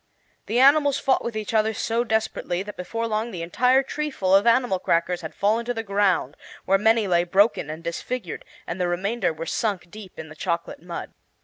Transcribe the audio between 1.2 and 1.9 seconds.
with each other